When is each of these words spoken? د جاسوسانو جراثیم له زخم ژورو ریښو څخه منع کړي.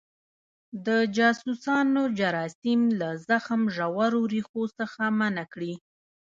د 0.85 0.87
جاسوسانو 1.17 2.01
جراثیم 2.19 2.81
له 2.99 3.09
زخم 3.29 3.61
ژورو 3.75 4.21
ریښو 4.33 4.63
څخه 4.77 5.01
منع 5.19 5.45
کړي. 5.53 5.73